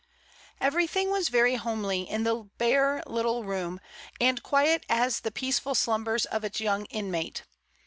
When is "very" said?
1.29-1.53